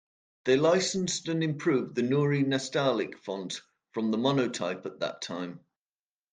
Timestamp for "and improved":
1.27-1.93